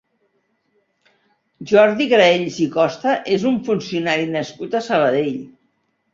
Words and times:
Jordi 1.71 2.07
Graells 2.13 2.57
i 2.65 2.67
Costa 2.77 3.15
és 3.37 3.47
un 3.51 3.61
funcionari 3.69 4.27
nascut 4.39 4.77
a 4.81 4.85
Sabadell. 4.89 5.33